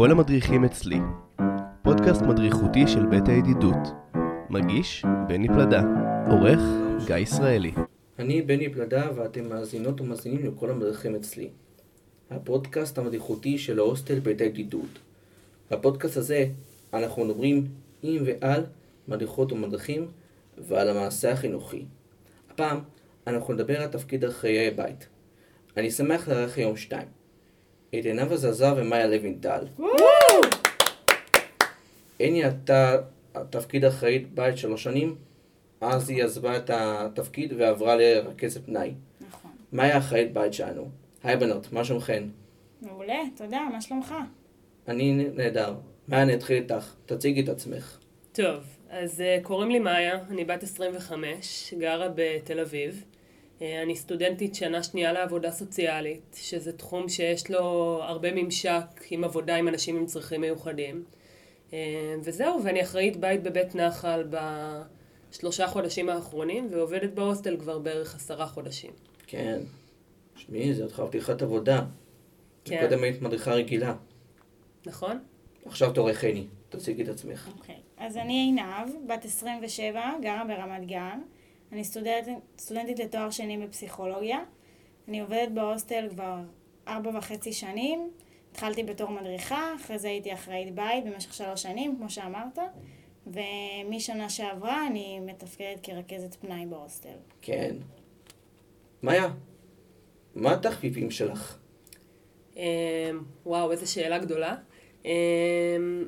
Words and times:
כל 0.00 0.10
המדריכים 0.10 0.64
אצלי, 0.64 0.98
פודקאסט 1.82 2.22
מדריכותי 2.22 2.88
של 2.88 3.06
בית 3.06 3.28
הידידות. 3.28 3.88
מגיש 4.50 5.04
בני 5.28 5.48
פלדה, 5.48 5.82
עורך 6.30 6.60
גיא 7.06 7.16
ישראלי. 7.16 7.72
אני 8.18 8.42
בני 8.42 8.72
פלדה 8.72 9.10
ואתם 9.14 9.48
מאזינות 9.48 10.00
ומאזינים 10.00 10.46
לכל 10.46 10.70
המדריכים 10.70 11.14
אצלי. 11.14 11.50
הפודקאסט 12.30 12.98
המדריכותי 12.98 13.58
של 13.58 13.78
ההוסטל 13.78 14.18
בית 14.18 14.40
הידידות. 14.40 14.98
בפודקאסט 15.70 16.16
הזה 16.16 16.46
אנחנו 16.92 17.24
מדברים 17.24 17.66
עם 18.02 18.22
ועל 18.26 18.66
מדריכות 19.08 19.52
ומדריכים 19.52 20.06
ועל 20.58 20.88
המעשה 20.88 21.32
החינוכי. 21.32 21.84
הפעם 22.50 22.78
אנחנו 23.26 23.54
נדבר 23.54 23.82
על 23.82 23.88
תפקיד 23.88 24.24
אחראי 24.24 24.70
בית. 24.70 25.08
אני 25.76 25.90
שמח 25.90 26.28
לארח 26.28 26.58
היום 26.58 26.76
שתיים. 26.76 27.19
את 27.98 28.04
עינב 28.04 28.32
עזרזר 28.32 28.74
ומאיה 28.76 29.06
לוינטל. 29.06 29.64
הני 32.20 32.44
עלתה 32.44 32.96
תפקיד 33.50 33.84
אחראית 33.84 34.34
בית 34.34 34.58
שלוש 34.58 34.82
שנים, 34.82 35.14
אז 35.80 36.10
היא 36.10 36.24
עזבה 36.24 36.56
את 36.56 36.70
התפקיד 36.74 37.52
ועברה 37.58 37.96
לרכזת 37.96 38.66
פנאי. 38.66 38.94
נכון. 39.28 39.50
מאיה 39.72 39.98
אחראית 39.98 40.32
בית 40.32 40.52
שלנו. 40.52 40.88
היי 41.24 41.36
בנות, 41.36 41.72
מה 41.72 41.84
שלומכן? 41.84 42.24
מעולה, 42.82 43.18
תודה, 43.36 43.60
מה 43.72 43.80
שלומך? 43.80 44.14
אני 44.88 45.28
נהדר. 45.36 45.74
מאיה, 46.08 46.22
אני 46.22 46.34
אתחיל 46.34 46.56
איתך. 46.56 46.94
תציגי 47.06 47.40
את 47.40 47.48
עצמך. 47.48 47.98
טוב, 48.32 48.64
אז 48.90 49.20
uh, 49.20 49.42
קוראים 49.42 49.70
לי 49.70 49.78
מאיה, 49.78 50.18
אני 50.30 50.44
בת 50.44 50.62
25, 50.62 51.74
גרה 51.78 52.08
בתל 52.14 52.60
אביב. 52.60 53.04
Uh, 53.60 53.62
אני 53.82 53.96
סטודנטית 53.96 54.54
שנה 54.54 54.82
שנייה 54.82 55.12
לעבודה 55.12 55.50
סוציאלית, 55.50 56.36
שזה 56.40 56.72
תחום 56.72 57.08
שיש 57.08 57.50
לו 57.50 57.58
הרבה 58.02 58.28
ממשק 58.32 58.84
עם 59.10 59.24
עבודה 59.24 59.56
עם 59.56 59.68
אנשים 59.68 59.96
עם 59.96 60.06
צרכים 60.06 60.40
מיוחדים. 60.40 61.04
Uh, 61.70 61.72
וזהו, 62.22 62.64
ואני 62.64 62.82
אחראית 62.82 63.16
בית 63.16 63.42
בבית 63.42 63.74
נחל 63.74 64.24
בשלושה 65.30 65.66
חודשים 65.66 66.08
האחרונים, 66.08 66.68
ועובדת 66.70 67.10
בהוסטל 67.10 67.56
כבר 67.56 67.78
בערך 67.78 68.14
עשרה 68.14 68.46
חודשים. 68.46 68.90
כן. 69.26 69.60
שמעי, 70.36 70.74
זאת 70.74 70.92
חתיכת 70.92 71.42
עבודה. 71.42 71.84
כן. 72.64 72.80
קודם 72.80 73.02
היית 73.02 73.22
מדריכה 73.22 73.52
רגילה. 73.52 73.94
נכון? 74.86 75.18
עכשיו 75.64 75.92
תורך 75.92 76.18
חני. 76.18 76.46
תציגי 76.68 77.02
את 77.02 77.08
עצמך. 77.08 77.50
אוקיי. 77.58 77.76
אז 77.98 78.16
אני 78.16 78.32
עינב, 78.32 79.06
בת 79.06 79.24
27, 79.24 80.00
גרה 80.22 80.44
ברמת 80.48 80.86
גן. 80.86 81.20
אני 81.72 81.84
סטודנטית, 81.84 82.38
סטודנטית 82.58 82.98
לתואר 82.98 83.30
שני 83.30 83.58
בפסיכולוגיה. 83.58 84.38
אני 85.08 85.20
עובדת 85.20 85.48
בהוסטל 85.54 86.08
כבר 86.10 86.36
ארבע 86.88 87.18
וחצי 87.18 87.52
שנים. 87.52 88.10
התחלתי 88.52 88.82
בתור 88.82 89.10
מדריכה, 89.10 89.74
אחרי 89.76 89.98
זה 89.98 90.08
הייתי 90.08 90.34
אחראית 90.34 90.74
בית 90.74 91.04
במשך 91.04 91.34
שלוש 91.34 91.62
שנים, 91.62 91.96
כמו 91.96 92.10
שאמרת. 92.10 92.58
ומשנה 93.26 94.30
שעברה 94.30 94.86
אני 94.86 95.20
מתפקדת 95.20 95.80
כרכזת 95.82 96.34
פנאי 96.34 96.66
בהוסטל. 96.66 97.18
כן. 97.42 97.76
מאיה, 99.02 99.28
מה 100.34 100.52
התחביבים 100.52 101.10
שלך? 101.10 101.58
אמ, 102.56 102.62
וואו, 103.46 103.72
איזו 103.72 103.92
שאלה 103.92 104.18
גדולה. 104.18 104.56
אמ, 105.04 105.10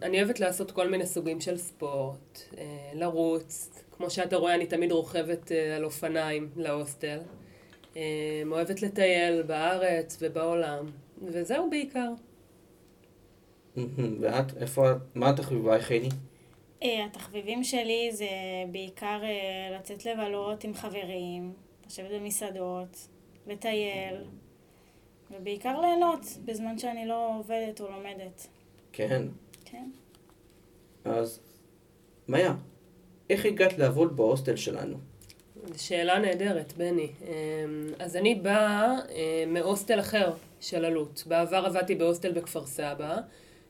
אני 0.03 0.23
אוהבת 0.23 0.41
לעשות 0.41 0.71
כל 0.71 0.89
מיני 0.89 1.07
סוגים 1.07 1.41
של 1.41 1.57
ספורט, 1.57 2.39
אה, 2.59 2.91
לרוץ, 2.95 3.71
כמו 4.03 4.11
שאתה 4.11 4.37
רואה 4.37 4.55
אני 4.55 4.67
תמיד 4.67 4.93
רוכבת 4.93 5.53
אה, 5.53 5.77
על 5.77 5.85
אופניים 5.85 6.51
להוסטל. 6.57 7.19
אמ, 7.97 8.01
אוהבת 8.51 8.83
לטייל 8.83 9.43
בארץ 9.43 10.19
ובעולם, 10.21 10.87
וזהו 11.23 11.71
בעיקר. 11.71 12.09
ואת? 14.21 14.57
איפה 14.57 14.91
את? 14.91 14.97
מה 15.15 15.31
התחביבייך 15.31 15.85
חני? 15.85 16.09
אה, 16.83 17.05
התחביבים 17.05 17.65
שלי 17.65 18.11
זה 18.13 18.27
בעיקר 18.73 19.21
אה, 19.23 19.79
לצאת 19.79 20.07
לבלות 20.07 20.65
עם 20.65 20.75
חברים, 20.75 21.53
לשבת 21.87 22.11
במסעדות, 22.11 23.09
לטייל, 23.47 24.17
ובעיקר 25.31 25.81
ליהנות 25.81 26.27
בזמן 26.45 26.79
שאני 26.79 27.07
לא 27.07 27.37
עובדת 27.39 27.81
או 27.81 27.89
לומדת. 27.91 28.47
כן. 28.93 29.23
כן. 29.65 29.91
אז, 31.05 31.41
מאיה, 32.29 32.55
איך 33.31 33.47
הגעת 33.47 33.79
לעבוד 33.79 34.17
בהוסטל 34.17 34.57
שלנו? 34.57 34.97
שאלה 35.77 36.19
נהדרת, 36.19 36.73
בני. 36.77 37.09
אמ, 37.23 37.29
אז 37.99 38.17
אני 38.17 38.35
באה 38.35 38.95
אה, 39.11 39.45
מהוסטל 39.47 40.01
אחר 40.01 40.33
של 40.61 40.85
אלו"ט. 40.85 41.27
בעבר 41.27 41.67
עבדתי 41.67 41.95
בהוסטל 41.95 42.33
בכפר 42.33 42.67
סבא, 42.67 43.17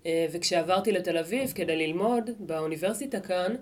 אה, 0.06 0.26
וכשעברתי 0.32 0.92
לתל 0.92 1.18
אביב 1.18 1.52
כדי 1.54 1.76
ללמוד 1.76 2.30
באוניברסיטה 2.38 3.20
כאן, 3.20 3.54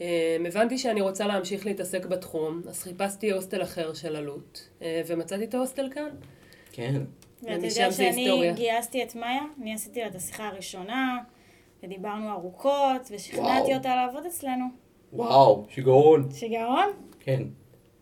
אה, 0.00 0.36
הבנתי 0.46 0.78
שאני 0.78 1.00
רוצה 1.00 1.26
להמשיך 1.26 1.66
להתעסק 1.66 2.06
בתחום, 2.06 2.62
אז 2.68 2.82
חיפשתי 2.82 3.32
הוסטל 3.32 3.62
אחר 3.62 3.94
של 3.94 4.16
אלו"ט, 4.16 4.58
ומצאתי 5.06 5.44
את 5.44 5.54
ההוסטל 5.54 5.90
כאן. 5.94 6.08
כן. 6.72 7.02
ואתה 7.42 7.66
יודע 7.66 7.92
שאני 7.92 8.08
היסטוריה. 8.08 8.52
גייסתי 8.52 9.02
את 9.02 9.14
מאיה, 9.14 9.42
אני 9.62 9.74
עשיתי 9.74 10.00
לה 10.00 10.06
את 10.06 10.14
השיחה 10.14 10.48
הראשונה, 10.48 11.18
ודיברנו 11.82 12.32
ארוכות, 12.32 13.08
ושכנעתי 13.10 13.62
וואו. 13.62 13.74
אותה 13.74 13.96
לעבוד 13.96 14.26
אצלנו. 14.26 14.85
וואו, 15.12 15.66
שיגעון. 15.68 16.28
שיגעון? 16.30 16.88
כן. 17.20 17.42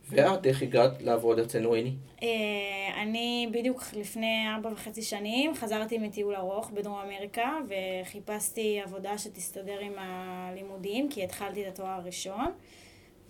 ואת, 0.09 0.47
איך 0.47 0.63
הגעת 0.63 1.03
לעבוד 1.03 1.39
אצלנו, 1.39 1.75
הני? 1.75 1.93
אה, 2.23 3.03
אני 3.03 3.49
בדיוק 3.53 3.83
לפני 3.97 4.45
ארבע 4.55 4.71
וחצי 4.73 5.03
שנים 5.03 5.55
חזרתי 5.55 5.99
מטיול 5.99 6.37
ארוך 6.37 6.71
בדרום 6.71 6.99
אמריקה 6.99 7.59
וחיפשתי 7.69 8.81
עבודה 8.81 9.19
שתסתדר 9.19 9.79
עם 9.81 9.93
הלימודים 9.97 11.09
כי 11.09 11.25
התחלתי 11.25 11.63
את 11.63 11.73
התואר 11.73 11.89
הראשון 11.89 12.47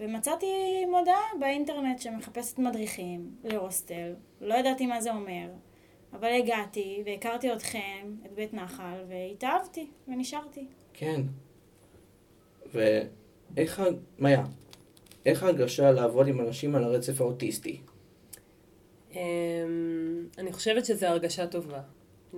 ומצאתי 0.01 0.47
מודעה 0.91 1.23
באינטרנט 1.41 1.99
שמחפשת 1.99 2.59
מדריכים 2.59 3.31
להוסטל, 3.45 4.15
לא 4.41 4.55
ידעתי 4.55 4.87
מה 4.87 5.01
זה 5.01 5.11
אומר 5.11 5.49
אבל 6.13 6.29
הגעתי 6.39 7.03
והכרתי 7.07 7.53
אתכם, 7.53 8.15
את 8.27 8.33
בית 8.33 8.55
נחל 8.55 9.05
והתאהבתי 9.09 9.87
ונשארתי. 10.09 10.67
כן. 10.93 11.21
ואיך, 12.73 13.09
ה- 13.79 13.85
מאיה, 14.19 14.45
איך 15.27 15.43
ההרגשה 15.43 15.91
לעבוד 15.93 16.29
עם 16.29 16.41
אנשים 16.41 16.75
על 16.75 16.85
הרצף 16.85 17.21
האוטיסטי? 17.21 17.81
אמ, 19.13 19.19
אני 20.39 20.53
חושבת 20.53 20.85
שזו 20.87 21.07
הרגשה 21.07 21.47
טובה. 21.47 21.81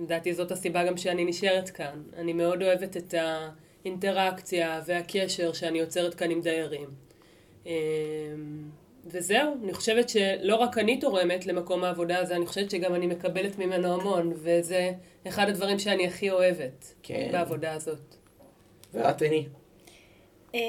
לדעתי 0.01 0.33
זאת 0.33 0.51
הסיבה 0.51 0.83
גם 0.85 0.97
שאני 0.97 1.25
נשארת 1.25 1.69
כאן. 1.69 2.03
אני 2.17 2.33
מאוד 2.33 2.63
אוהבת 2.63 2.97
את 2.97 3.13
האינטראקציה 3.83 4.81
והקשר 4.85 5.53
שאני 5.53 5.79
יוצרת 5.79 6.13
כאן 6.13 6.31
עם 6.31 6.41
דיירים. 6.41 6.89
אמ, 7.65 7.71
וזהו, 9.05 9.53
אני 9.63 9.73
חושבת 9.73 10.09
שלא 10.09 10.55
רק 10.55 10.77
אני 10.77 10.99
תורמת 10.99 11.45
למקום 11.45 11.83
העבודה 11.83 12.19
הזה, 12.19 12.35
אני 12.35 12.45
חושבת 12.45 12.71
שגם 12.71 12.95
אני 12.95 13.07
מקבלת 13.07 13.59
ממנו 13.59 13.93
המון, 13.93 14.33
וזה 14.35 14.91
אחד 15.27 15.49
הדברים 15.49 15.79
שאני 15.79 16.07
הכי 16.07 16.31
אוהבת 16.31 16.93
כן. 17.03 17.29
בעבודה 17.31 17.73
הזאת. 17.73 18.15
ואת, 18.93 19.21
הני? 19.21 19.47
אה, 20.55 20.59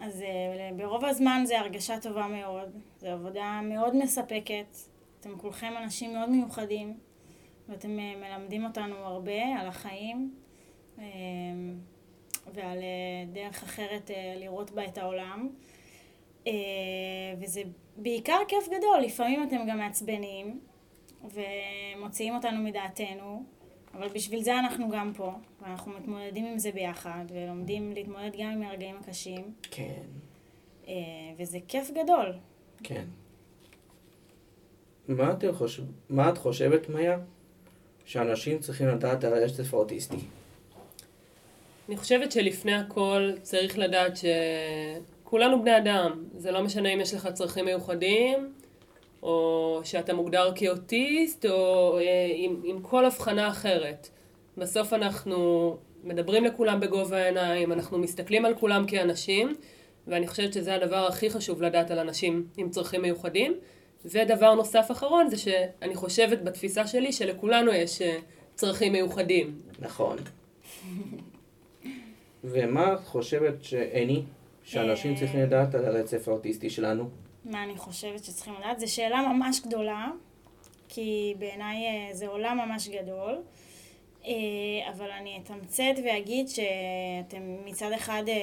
אז 0.00 0.22
אה, 0.22 0.70
ברוב 0.76 1.04
הזמן 1.04 1.42
זה 1.46 1.60
הרגשה 1.60 2.00
טובה 2.00 2.26
מאוד, 2.26 2.68
זו 2.98 3.06
עבודה 3.06 3.60
מאוד 3.62 3.96
מספקת, 3.96 4.76
אתם 5.20 5.38
כולכם 5.38 5.72
אנשים 5.82 6.12
מאוד 6.14 6.28
מיוחדים 6.30 6.98
ואתם 7.68 7.98
אה, 7.98 8.14
מלמדים 8.16 8.64
אותנו 8.64 8.96
הרבה 8.96 9.42
על 9.60 9.68
החיים 9.68 10.34
ועל 12.54 12.78
דרך 13.32 13.62
אחרת 13.62 14.10
לראות 14.36 14.70
בה 14.70 14.84
את 14.84 14.98
העולם. 14.98 15.48
וזה 17.40 17.62
בעיקר 17.96 18.38
כיף 18.48 18.68
גדול, 18.68 19.00
לפעמים 19.00 19.42
אתם 19.42 19.56
גם 19.68 19.78
מעצבנים 19.78 20.60
ומוציאים 21.24 22.34
אותנו 22.34 22.62
מדעתנו 22.62 23.44
אבל 23.94 24.08
בשביל 24.08 24.42
זה 24.42 24.58
אנחנו 24.58 24.90
גם 24.90 25.12
פה, 25.16 25.32
ואנחנו 25.62 25.92
מתמודדים 25.92 26.46
עם 26.46 26.58
זה 26.58 26.70
ביחד, 26.72 27.24
ולומדים 27.34 27.92
להתמודד 27.92 28.30
גם 28.38 28.50
עם 28.50 28.62
הרגעים 28.62 28.96
הקשים, 29.00 29.52
כן. 29.70 30.02
אה, 30.88 30.94
וזה 31.38 31.58
כיף 31.68 31.90
גדול. 31.90 32.32
כן. 32.82 33.04
מה, 35.08 35.32
אתם 35.32 35.52
חושב... 35.52 35.82
מה 36.08 36.28
את 36.28 36.38
חושבת, 36.38 36.88
מאיה, 36.88 37.18
שאנשים 38.04 38.58
צריכים 38.58 38.88
לדעת 38.88 39.24
על 39.24 39.34
הרצף 39.34 39.74
האוטיסטי? 39.74 40.16
אני 41.88 41.96
חושבת 41.96 42.32
שלפני 42.32 42.74
הכל 42.74 43.32
צריך 43.42 43.78
לדעת 43.78 44.12
שכולנו 44.16 45.62
בני 45.62 45.76
אדם. 45.76 46.24
זה 46.36 46.50
לא 46.50 46.62
משנה 46.62 46.88
אם 46.88 47.00
יש 47.00 47.14
לך 47.14 47.28
צרכים 47.32 47.64
מיוחדים, 47.64 48.52
או 49.22 49.80
שאתה 49.84 50.14
מוגדר 50.14 50.52
כאוטיסט, 50.54 51.46
או 51.46 51.98
אה, 51.98 52.02
עם, 52.34 52.60
עם 52.64 52.80
כל 52.82 53.04
הבחנה 53.04 53.48
אחרת. 53.48 54.08
בסוף 54.56 54.92
אנחנו 54.92 55.76
מדברים 56.04 56.44
לכולם 56.44 56.80
בגובה 56.80 57.16
העיניים, 57.16 57.72
אנחנו 57.72 57.98
מסתכלים 57.98 58.44
על 58.44 58.54
כולם 58.54 58.86
כאנשים, 58.86 59.54
ואני 60.06 60.26
חושבת 60.26 60.52
שזה 60.52 60.74
הדבר 60.74 61.06
הכי 61.06 61.30
חשוב 61.30 61.62
לדעת 61.62 61.90
על 61.90 61.98
אנשים 61.98 62.46
עם 62.56 62.70
צרכים 62.70 63.02
מיוחדים. 63.02 63.54
ודבר 64.04 64.54
נוסף 64.54 64.90
אחרון 64.90 65.28
זה 65.30 65.36
שאני 65.36 65.94
חושבת 65.94 66.42
בתפיסה 66.42 66.86
שלי 66.86 67.12
שלכולנו 67.12 67.72
יש 67.72 68.02
אה, 68.02 68.18
צרכים 68.54 68.92
מיוחדים. 68.92 69.58
נכון. 69.78 70.16
ומה 72.44 72.94
את 72.94 73.04
חושבת 73.04 73.64
שעיני, 73.64 74.22
שאנשים 74.62 75.12
אה. 75.12 75.18
צריכים 75.18 75.40
לדעת 75.40 75.74
על 75.74 75.84
הרצף 75.84 76.28
האוטיסטי 76.28 76.70
שלנו? 76.70 77.08
מה 77.48 77.64
אני 77.64 77.76
חושבת 77.76 78.24
שצריכים 78.24 78.54
לדעת? 78.54 78.80
זו 78.80 78.94
שאלה 78.94 79.22
ממש 79.22 79.60
גדולה, 79.60 80.06
כי 80.88 81.34
בעיניי 81.38 81.86
אה, 81.86 82.14
זה 82.14 82.28
עולם 82.28 82.58
ממש 82.58 82.88
גדול. 82.88 83.42
אה, 84.26 84.90
אבל 84.90 85.10
אני 85.10 85.40
אתמצת 85.42 86.02
ואגיד 86.04 86.48
שאתם 86.48 87.56
מצד 87.64 87.92
אחד 87.92 88.22
אה, 88.28 88.34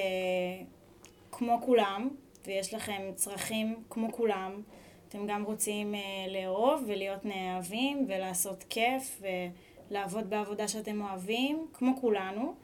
כמו 1.32 1.58
כולם, 1.62 2.08
ויש 2.46 2.74
לכם 2.74 3.02
צרכים 3.14 3.76
כמו 3.90 4.12
כולם. 4.12 4.62
אתם 5.08 5.26
גם 5.26 5.42
רוצים 5.44 5.94
אה, 5.94 6.00
לאהוב 6.28 6.84
ולהיות 6.86 7.24
נאהבים 7.24 8.04
ולעשות 8.08 8.64
כיף 8.70 9.22
ולעבוד 9.90 10.30
בעבודה 10.30 10.68
שאתם 10.68 11.02
אוהבים, 11.02 11.66
כמו 11.72 11.92
כולנו. 12.00 12.54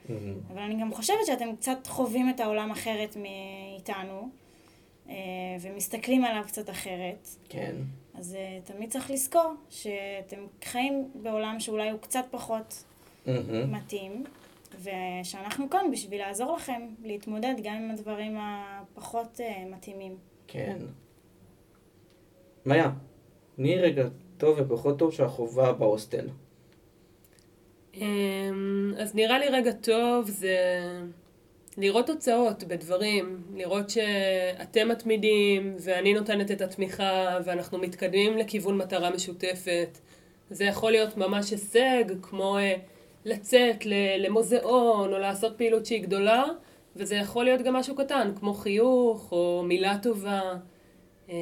אבל 0.49 0.61
אני 0.61 0.81
גם 0.81 0.93
חושבת 0.93 1.25
שאתם 1.25 1.55
קצת 1.55 1.87
חווים 1.87 2.29
את 2.29 2.39
העולם 2.39 2.71
אחרת 2.71 3.17
מאיתנו, 3.17 4.29
ומסתכלים 5.61 6.25
עליו 6.25 6.43
קצת 6.47 6.69
אחרת. 6.69 7.27
כן. 7.49 7.75
אז 8.13 8.35
אה, 8.35 8.59
תמיד 8.63 8.89
צריך 8.89 9.11
לזכור 9.11 9.53
שאתם 9.69 10.37
חיים 10.63 11.11
בעולם 11.15 11.59
שאולי 11.59 11.89
הוא 11.89 11.99
קצת 11.99 12.25
פחות 12.31 12.83
מהמם. 13.25 13.73
מתאים, 13.73 14.23
ושאנחנו 14.81 15.69
כאן 15.69 15.91
בשביל 15.91 16.19
לעזור 16.21 16.55
לכם 16.55 16.81
להתמודד 17.03 17.53
גם 17.63 17.75
עם 17.75 17.91
הדברים 17.91 18.37
הפחות 18.39 19.41
אה, 19.41 19.65
מתאימים. 19.65 20.17
כן. 20.47 20.77
מאיה, 22.65 22.91
תני 23.55 23.75
רגע 23.75 24.07
טוב 24.37 24.57
ופחות 24.59 24.99
טוב 24.99 25.13
שהחובה 25.13 25.73
בהוסטל. 25.73 26.27
אמ, 27.93 28.93
אז 28.97 29.15
נראה 29.15 29.39
לי 29.39 29.47
רגע 29.49 29.71
טוב 29.71 30.29
זה 30.29 30.57
לראות 31.77 32.07
תוצאות 32.07 32.63
בדברים, 32.63 33.41
לראות 33.53 33.89
שאתם 33.89 34.89
מתמידים 34.89 35.75
ואני 35.79 36.13
נותנת 36.13 36.51
את 36.51 36.61
התמיכה 36.61 37.39
ואנחנו 37.45 37.77
מתקדמים 37.77 38.37
לכיוון 38.37 38.77
מטרה 38.77 39.09
משותפת. 39.09 39.97
זה 40.49 40.65
יכול 40.65 40.91
להיות 40.91 41.17
ממש 41.17 41.51
הישג, 41.51 42.03
כמו 42.21 42.57
אה, 42.57 42.75
לצאת 43.25 43.85
למוזיאון 44.19 45.13
או 45.13 45.17
לעשות 45.19 45.57
פעילות 45.57 45.85
שהיא 45.85 46.03
גדולה, 46.03 46.43
וזה 46.95 47.15
יכול 47.15 47.43
להיות 47.43 47.61
גם 47.61 47.73
משהו 47.73 47.95
קטן, 47.95 48.31
כמו 48.39 48.53
חיוך 48.53 49.31
או 49.31 49.63
מילה 49.67 49.97
טובה. 50.01 50.41
אמ, 51.29 51.35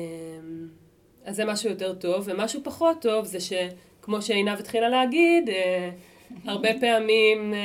אז 1.26 1.36
זה 1.36 1.46
משהו 1.46 1.70
יותר 1.70 1.94
טוב, 1.94 2.24
ומשהו 2.28 2.62
פחות 2.64 3.02
טוב 3.02 3.26
זה 3.26 3.38
שכמו 3.40 4.22
שעינב 4.22 4.60
התחילה 4.60 4.90
להגיד, 4.90 5.50
אה, 5.50 5.90
הרבה 6.46 6.70
פעמים 6.80 7.54
אה, 7.54 7.60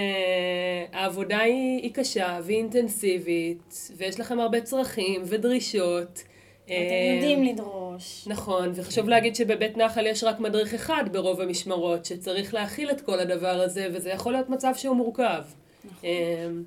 העבודה 1.00 1.38
היא, 1.38 1.82
היא 1.82 1.94
קשה 1.94 2.40
והיא 2.42 2.58
אינטנסיבית, 2.58 3.90
ויש 3.96 4.20
לכם 4.20 4.40
הרבה 4.40 4.60
צרכים 4.60 5.22
ודרישות. 5.24 6.22
אתם 6.64 6.72
אה, 6.72 7.12
יודעים 7.14 7.44
לדרוש. 7.44 8.24
נכון, 8.28 8.72
וחשוב 8.74 9.08
להגיד 9.08 9.36
שבבית 9.36 9.76
נחל 9.76 10.06
יש 10.06 10.24
רק 10.24 10.40
מדריך 10.40 10.74
אחד 10.74 11.04
ברוב 11.12 11.40
המשמרות, 11.40 12.04
שצריך 12.04 12.54
להכיל 12.54 12.90
את 12.90 13.00
כל 13.00 13.20
הדבר 13.20 13.60
הזה, 13.60 13.88
וזה 13.92 14.10
יכול 14.10 14.32
להיות 14.32 14.48
מצב 14.48 14.72
שהוא 14.76 14.96
מורכב. 14.96 15.42
נכון. 15.84 16.08
אמ, 16.08 16.62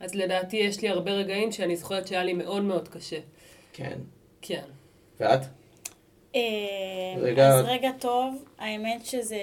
אז 0.00 0.14
לדעתי 0.14 0.56
יש 0.56 0.80
לי 0.82 0.88
הרבה 0.88 1.10
רגעים 1.10 1.52
שאני 1.52 1.76
זוכרת 1.76 2.06
שהיה 2.06 2.24
לי 2.24 2.32
מאוד 2.32 2.62
מאוד 2.62 2.88
קשה. 2.88 3.18
כן. 3.72 3.98
כן. 4.42 4.62
ואת? 5.20 5.40
אה, 6.34 6.40
רגע- 7.18 7.48
אז 7.48 7.64
רגע 7.68 7.90
טוב, 7.98 8.44
האמת 8.58 9.06
שזה 9.06 9.42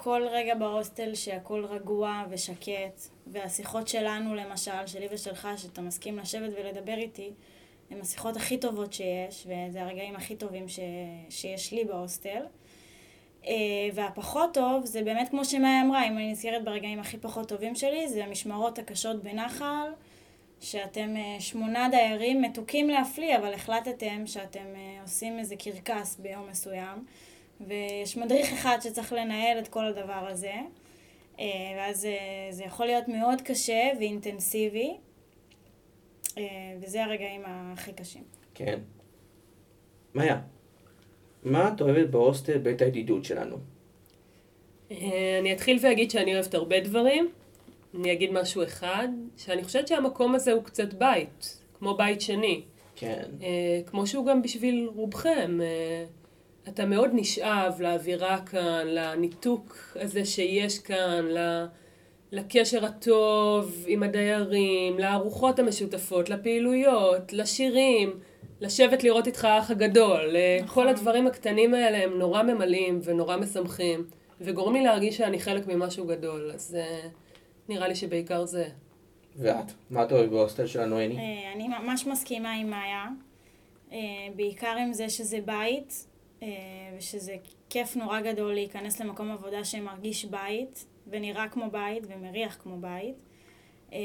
כל 0.00 0.26
רגע 0.30 0.54
בהוסטל 0.54 1.14
שהכל 1.14 1.64
רגוע 1.64 2.24
ושקט, 2.30 3.02
והשיחות 3.26 3.88
שלנו 3.88 4.34
למשל, 4.34 4.86
שלי 4.86 5.08
ושלך, 5.10 5.48
שאתה 5.56 5.80
מסכים 5.82 6.18
לשבת 6.18 6.50
ולדבר 6.56 6.94
איתי, 6.94 7.30
הן 7.90 8.00
השיחות 8.00 8.36
הכי 8.36 8.58
טובות 8.58 8.92
שיש, 8.92 9.46
וזה 9.46 9.82
הרגעים 9.82 10.16
הכי 10.16 10.36
טובים 10.36 10.68
ש... 10.68 10.78
שיש 11.30 11.72
לי 11.72 11.84
בהוסטל. 11.84 12.42
אה, 13.46 13.52
והפחות 13.94 14.54
טוב, 14.54 14.84
זה 14.84 15.02
באמת 15.02 15.28
כמו 15.28 15.44
שמאיה 15.44 15.82
אמרה, 15.82 16.06
אם 16.08 16.12
אני 16.12 16.30
נזכרת 16.30 16.64
ברגעים 16.64 17.00
הכי 17.00 17.18
פחות 17.18 17.48
טובים 17.48 17.74
שלי, 17.74 18.08
זה 18.08 18.24
המשמרות 18.24 18.78
הקשות 18.78 19.22
בנחל, 19.22 19.90
שאתם 20.60 21.16
אה, 21.16 21.40
שמונה 21.40 21.88
דיירים 21.90 22.42
מתוקים 22.42 22.90
להפליא, 22.90 23.36
אבל 23.36 23.54
החלטתם 23.54 24.26
שאתם 24.26 24.66
אה, 24.76 25.02
עושים 25.02 25.38
איזה 25.38 25.56
קרקס 25.56 26.16
ביום 26.16 26.48
מסוים, 26.50 27.04
ויש 27.66 28.16
מדריך 28.16 28.52
אחד 28.52 28.78
שצריך 28.82 29.12
לנהל 29.12 29.58
את 29.58 29.68
כל 29.68 29.84
הדבר 29.84 30.28
הזה, 30.28 30.52
אה, 31.40 31.44
ואז 31.76 32.04
אה, 32.04 32.48
זה 32.50 32.64
יכול 32.64 32.86
להיות 32.86 33.08
מאוד 33.08 33.40
קשה 33.40 33.90
ואינטנסיבי, 33.98 34.96
אה, 36.38 36.44
וזה 36.80 37.04
הרגעים 37.04 37.42
הכי 37.46 37.92
קשים. 37.92 38.22
כן. 38.54 38.78
מאיה, 40.14 40.40
מה 41.42 41.68
את 41.68 41.80
אוהבת 41.80 42.10
בהוסטל 42.10 42.58
בית 42.58 42.82
הידידות 42.82 43.24
שלנו? 43.24 43.56
אני 45.40 45.52
אתחיל 45.52 45.78
ואגיד 45.82 46.10
שאני 46.10 46.34
אוהבת 46.34 46.54
הרבה 46.54 46.80
דברים. 46.80 47.28
אני 47.94 48.12
אגיד 48.12 48.30
משהו 48.32 48.62
אחד, 48.62 49.08
שאני 49.36 49.64
חושבת 49.64 49.88
שהמקום 49.88 50.34
הזה 50.34 50.52
הוא 50.52 50.64
קצת 50.64 50.94
בית, 50.94 51.62
כמו 51.78 51.96
בית 51.96 52.20
שני. 52.20 52.62
כן. 52.96 53.22
כמו 53.86 54.06
שהוא 54.06 54.26
גם 54.26 54.42
בשביל 54.42 54.88
רובכם. 54.94 55.58
אתה 56.68 56.86
מאוד 56.86 57.10
נשאב 57.14 57.80
לאווירה 57.80 58.38
כאן, 58.46 58.86
לניתוק 58.86 59.76
הזה 59.94 60.24
שיש 60.24 60.78
כאן, 60.78 61.24
ל- 61.24 61.66
לקשר 62.32 62.84
הטוב 62.84 63.84
עם 63.86 64.02
הדיירים, 64.02 64.98
לארוחות 64.98 65.58
המשותפות, 65.58 66.28
לפעילויות, 66.30 67.32
לשירים, 67.32 68.10
לשבת 68.60 69.04
לראות 69.04 69.26
איתך 69.26 69.44
האח 69.44 69.70
הגדול. 69.70 70.36
אה, 70.36 70.58
נכון. 70.62 70.74
כל 70.74 70.88
הדברים 70.88 71.26
הקטנים 71.26 71.74
האלה 71.74 72.04
הם 72.04 72.18
נורא 72.18 72.42
ממלאים 72.42 73.00
ונורא 73.04 73.36
משמחים, 73.36 74.04
וגורמים 74.40 74.82
לי 74.82 74.88
להרגיש 74.88 75.16
שאני 75.16 75.40
חלק 75.40 75.66
ממשהו 75.66 76.06
גדול, 76.06 76.50
אז 76.54 76.76
אה, 76.80 77.08
נראה 77.68 77.88
לי 77.88 77.94
שבעיקר 77.94 78.44
זה. 78.44 78.68
ואת? 79.36 79.72
מה 79.90 80.02
את 80.02 80.12
אוהבת 80.12 80.28
בהוסטל 80.30 80.66
שלנו, 80.66 80.96
עיני? 80.96 81.16
אה, 81.16 81.52
אני 81.54 81.68
ממש 81.68 82.06
מסכימה 82.06 82.52
עם 82.52 82.70
מאיה, 82.70 83.06
בעיקר 84.36 84.76
עם 84.80 84.92
זה 84.92 85.08
שזה 85.08 85.38
בית, 85.44 86.06
ושזה 86.98 87.36
כיף 87.70 87.96
נורא 87.96 88.20
גדול 88.20 88.54
להיכנס 88.54 89.00
למקום 89.00 89.30
עבודה 89.30 89.64
שמרגיש 89.64 90.24
בית, 90.24 90.84
ונראה 91.10 91.48
כמו 91.48 91.70
בית, 91.70 92.04
ומריח 92.08 92.58
כמו 92.62 92.76
בית, 92.80 93.14
אה, 93.92 93.98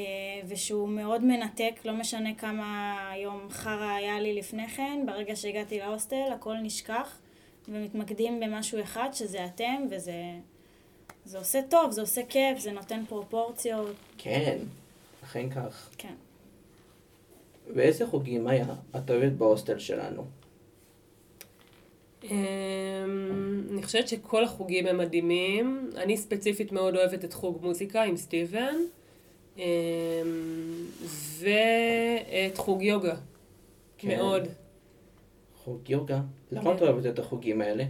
ושהוא 0.48 0.88
מאוד 0.88 1.24
מנתק, 1.24 1.74
לא 1.84 1.92
משנה 1.92 2.34
כמה 2.34 3.12
יום 3.16 3.46
חרא 3.50 3.90
היה 3.90 4.20
לי 4.20 4.34
לפני 4.34 4.68
כן, 4.68 5.04
ברגע 5.06 5.36
שהגעתי 5.36 5.78
להוסטל 5.78 6.32
הכל 6.34 6.56
נשכח, 6.62 7.18
ומתמקדים 7.68 8.40
במשהו 8.40 8.80
אחד, 8.80 9.08
שזה 9.12 9.44
אתם, 9.44 9.86
וזה 9.90 10.14
זה 11.24 11.38
עושה 11.38 11.60
טוב, 11.70 11.90
זה 11.90 12.00
עושה 12.00 12.22
כיף, 12.28 12.58
זה 12.58 12.72
נותן 12.72 13.04
פרופורציות, 13.08 13.96
כן, 14.18 14.58
אכן 15.24 15.50
כך. 15.50 15.90
כן. 15.98 16.14
ואיזה 17.74 18.06
חוגים, 18.06 18.44
מאיה, 18.44 18.74
את 18.96 19.10
אוהבת 19.10 19.32
בהוסטל 19.32 19.78
שלנו? 19.78 20.24
אמ, 22.30 23.62
אני 23.72 23.82
חושבת 23.82 24.08
שכל 24.08 24.44
החוגים 24.44 24.86
הם 24.86 24.98
מדהימים. 24.98 25.90
אני 25.96 26.16
ספציפית 26.16 26.72
מאוד 26.72 26.96
אוהבת 26.96 27.24
את 27.24 27.32
חוג 27.32 27.58
מוזיקה 27.62 28.02
עם 28.02 28.16
סטיבן, 28.16 28.74
אמ, 29.58 29.62
ואת 31.38 32.58
חוג 32.58 32.82
יוגה. 32.82 33.14
כן. 33.98 34.16
מאוד. 34.16 34.48
חוג 35.64 35.90
יוגה? 35.90 36.20
למה 36.52 36.70
כן. 36.70 36.76
את 36.76 36.82
אוהבת 36.82 37.06
את 37.06 37.18
החוגים 37.18 37.60
האלה? 37.60 37.84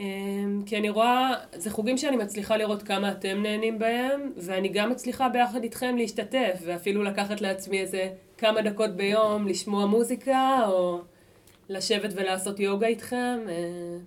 אמ, 0.00 0.62
כי 0.66 0.76
אני 0.76 0.90
רואה, 0.90 1.34
זה 1.54 1.70
חוגים 1.70 1.98
שאני 1.98 2.16
מצליחה 2.16 2.56
לראות 2.56 2.82
כמה 2.82 3.12
אתם 3.12 3.42
נהנים 3.42 3.78
בהם, 3.78 4.32
ואני 4.36 4.68
גם 4.68 4.90
מצליחה 4.90 5.28
ביחד 5.28 5.62
איתכם 5.62 5.96
להשתתף, 5.96 6.60
ואפילו 6.64 7.02
לקחת 7.02 7.40
לעצמי 7.40 7.80
איזה 7.80 8.08
כמה 8.38 8.62
דקות 8.62 8.90
ביום 8.90 9.48
לשמוע 9.48 9.86
מוזיקה, 9.86 10.66
או 10.68 11.00
לשבת 11.68 12.10
ולעשות 12.16 12.60
יוגה 12.60 12.86
איתכם, 12.86 13.38
אה, 13.48 13.98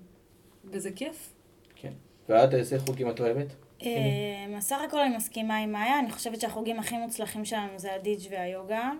וזה 0.65 0.91
כיף. 0.91 1.33
כן. 1.75 1.93
ואת, 2.29 2.53
איזה 2.53 2.79
חוגים 2.79 3.09
את 3.09 3.19
אוהבת? 3.19 3.47
אה, 3.83 4.61
סך 4.61 4.77
הכל 4.87 4.99
אני 4.99 5.15
מסכימה 5.15 5.57
עם 5.57 5.71
מאיה, 5.71 5.99
אני 5.99 6.11
חושבת 6.11 6.41
שהחוגים 6.41 6.79
הכי 6.79 6.97
מוצלחים 6.97 7.45
שלנו 7.45 7.79
זה 7.79 7.95
הדיג' 7.95 8.19
והיוגה. 8.31 8.91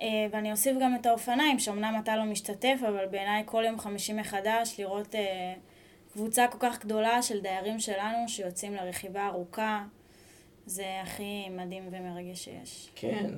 אה, 0.00 0.26
ואני 0.30 0.52
אוסיף 0.52 0.76
גם 0.80 0.94
את 1.00 1.06
האופניים, 1.06 1.58
שאומנם 1.58 2.00
אתה 2.02 2.16
לא 2.16 2.24
משתתף, 2.24 2.78
אבל 2.88 3.06
בעיניי 3.10 3.42
כל 3.46 3.62
יום 3.66 3.78
חמישי 3.78 4.12
מחדש 4.12 4.74
לראות 4.78 5.14
קבוצה 6.12 6.46
כל 6.50 6.58
כך 6.60 6.84
גדולה 6.84 7.22
של 7.22 7.40
דיירים 7.40 7.78
שלנו 7.80 8.28
שיוצאים 8.28 8.74
לרכיבה 8.74 9.26
ארוכה, 9.26 9.84
זה 10.66 11.00
הכי 11.02 11.48
מדהים 11.50 11.88
ומרגש 11.90 12.44
שיש. 12.44 12.90
כן. 12.94 13.30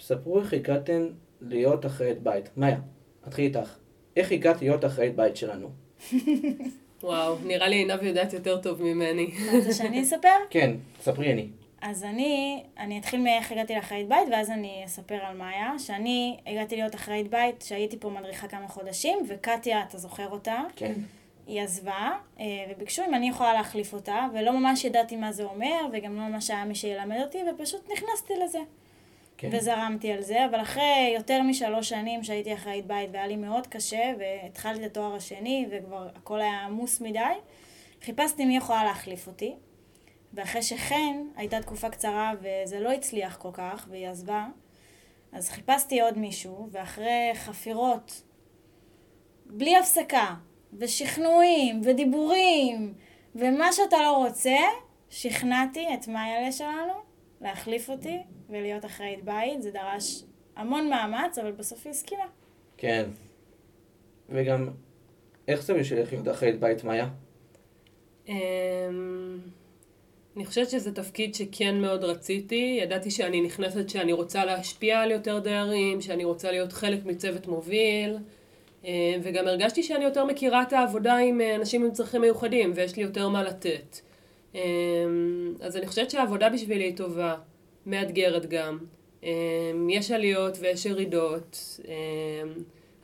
וספרו 0.00 0.40
איך 0.40 0.52
הגעתם 0.52 1.08
להיות 1.40 1.86
אחראית 1.86 2.22
בית. 2.22 2.50
מאיה, 2.56 2.80
נתחיל 3.26 3.44
איתך. 3.44 3.76
איך 4.16 4.32
הגעת 4.32 4.62
להיות 4.62 4.84
אחראית 4.84 5.16
בית 5.16 5.36
שלנו? 5.36 5.70
וואו, 7.02 7.36
נראה 7.44 7.68
לי 7.68 7.76
עינב 7.76 8.02
יודעת 8.02 8.32
יותר 8.32 8.60
טוב 8.60 8.82
ממני. 8.82 9.30
זה 9.66 9.72
שאני 9.72 10.02
אספר? 10.02 10.28
כן, 10.50 10.76
ספרי 11.02 11.32
אני. 11.32 11.48
אז 11.80 12.04
אני, 12.04 12.62
אני 12.78 12.98
אתחיל 12.98 13.20
מאיך 13.20 13.52
הגעתי 13.52 13.74
לאחראית 13.74 14.08
בית, 14.08 14.28
ואז 14.30 14.50
אני 14.50 14.82
אספר 14.84 15.14
על 15.14 15.36
מה 15.36 15.48
היה. 15.48 15.72
שאני 15.78 16.36
הגעתי 16.46 16.76
להיות 16.76 16.94
אחראית 16.94 17.30
בית, 17.30 17.62
שהייתי 17.62 17.96
פה 18.00 18.10
מדריכה 18.10 18.48
כמה 18.48 18.68
חודשים, 18.68 19.18
וקטיה, 19.28 19.82
אתה 19.88 19.98
זוכר 19.98 20.28
אותה? 20.28 20.62
כן. 20.76 20.92
היא 21.46 21.62
עזבה, 21.62 22.10
אה, 22.40 22.44
וביקשו 22.70 23.02
אם 23.08 23.14
אני 23.14 23.28
יכולה 23.28 23.54
להחליף 23.54 23.94
אותה, 23.94 24.26
ולא 24.34 24.52
ממש 24.52 24.84
ידעתי 24.84 25.16
מה 25.16 25.32
זה 25.32 25.44
אומר, 25.44 25.86
וגם 25.92 26.16
לא 26.16 26.22
ממש 26.22 26.50
היה 26.50 26.64
מי 26.64 26.74
שילמד 26.74 27.20
אותי, 27.22 27.38
ופשוט 27.54 27.90
נכנסתי 27.92 28.34
לזה. 28.44 28.58
כן. 29.40 29.48
וזרמתי 29.52 30.12
על 30.12 30.22
זה, 30.22 30.46
אבל 30.46 30.62
אחרי 30.62 31.12
יותר 31.16 31.42
משלוש 31.42 31.88
שנים 31.88 32.24
שהייתי 32.24 32.54
אחראית 32.54 32.86
בית 32.86 33.10
והיה 33.12 33.26
לי 33.26 33.36
מאוד 33.36 33.66
קשה, 33.66 34.12
והתחלתי 34.18 34.86
את 34.86 34.90
התואר 34.90 35.14
השני, 35.14 35.66
וכבר 35.70 36.08
הכל 36.14 36.40
היה 36.40 36.60
עמוס 36.60 37.00
מדי, 37.00 37.20
חיפשתי 38.02 38.44
מי 38.44 38.56
יכולה 38.56 38.84
להחליף 38.84 39.26
אותי. 39.26 39.54
ואחרי 40.34 40.62
שחן, 40.62 41.26
הייתה 41.36 41.60
תקופה 41.60 41.90
קצרה 41.90 42.32
וזה 42.40 42.80
לא 42.80 42.92
הצליח 42.92 43.36
כל 43.36 43.50
כך, 43.52 43.86
והיא 43.90 44.08
עזבה, 44.08 44.46
אז 45.32 45.48
חיפשתי 45.48 46.00
עוד 46.00 46.18
מישהו, 46.18 46.68
ואחרי 46.70 47.30
חפירות, 47.34 48.22
בלי 49.46 49.76
הפסקה, 49.76 50.34
ושכנועים, 50.78 51.80
ודיבורים, 51.84 52.94
ומה 53.34 53.72
שאתה 53.72 53.96
לא 53.96 54.16
רוצה, 54.16 54.58
שכנעתי 55.10 55.86
את 55.94 56.08
מאיילה 56.08 56.52
שלנו 56.52 57.09
להחליף 57.40 57.90
אותי 57.90 58.18
ולהיות 58.50 58.84
אחראית 58.84 59.24
בית. 59.24 59.62
זה 59.62 59.70
דרש 59.70 60.22
המון 60.56 60.90
מאמץ, 60.90 61.38
אבל 61.38 61.52
בסוף 61.52 61.80
היא 61.84 61.90
הסכימה. 61.90 62.24
כן. 62.76 63.08
וגם, 64.28 64.68
איך 65.48 65.62
זה 65.62 65.74
בשבילך 65.74 66.12
להיות 66.12 66.28
אחראית 66.28 66.60
בית, 66.60 66.84
מאיה? 66.84 67.08
אמ, 68.28 69.38
אני 70.36 70.46
חושבת 70.46 70.70
שזה 70.70 70.94
תפקיד 70.94 71.34
שכן 71.34 71.80
מאוד 71.80 72.04
רציתי. 72.04 72.78
ידעתי 72.82 73.10
שאני 73.10 73.40
נכנסת 73.40 73.88
שאני 73.88 74.12
רוצה 74.12 74.44
להשפיע 74.44 75.00
על 75.00 75.10
יותר 75.10 75.38
דיירים, 75.38 76.00
שאני 76.00 76.24
רוצה 76.24 76.50
להיות 76.50 76.72
חלק 76.72 77.04
מצוות 77.04 77.46
מוביל, 77.46 78.16
אה, 78.84 79.14
וגם 79.22 79.46
הרגשתי 79.46 79.82
שאני 79.82 80.04
יותר 80.04 80.24
מכירה 80.24 80.62
את 80.62 80.72
העבודה 80.72 81.16
עם 81.16 81.40
אה, 81.40 81.54
אנשים 81.54 81.84
עם 81.84 81.92
צרכים 81.92 82.20
מיוחדים, 82.20 82.72
ויש 82.74 82.96
לי 82.96 83.02
יותר 83.02 83.28
מה 83.28 83.42
לתת. 83.42 83.96
אמ, 84.54 85.54
אז 85.60 85.76
אני 85.76 85.86
חושבת 85.86 86.10
שהעבודה 86.10 86.48
בשבילי 86.48 86.84
היא 86.84 86.96
טובה, 86.96 87.36
מאתגרת 87.86 88.46
גם. 88.46 88.78
אמ, 89.22 89.90
יש 89.90 90.10
עליות 90.10 90.58
ויש 90.60 90.86
ירידות, 90.86 91.80
אמ, 91.84 92.52